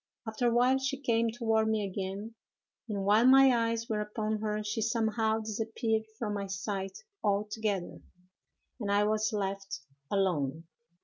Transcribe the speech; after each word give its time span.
After 0.27 0.47
a 0.47 0.51
while, 0.51 0.79
she 0.79 0.99
came 0.99 1.29
toward 1.29 1.67
me 1.67 1.85
again; 1.85 2.33
and 2.89 3.05
while 3.05 3.23
my 3.27 3.55
eyes 3.69 3.87
were 3.87 4.01
upon 4.01 4.39
her, 4.39 4.63
she 4.63 4.81
somehow 4.81 5.37
disappeared 5.41 6.07
from 6.17 6.33
my 6.33 6.47
sight 6.47 6.97
altogether, 7.23 7.99
and 8.79 8.91
I 8.91 9.03
was 9.03 9.31
left 9.31 9.81
alone. 10.09 10.63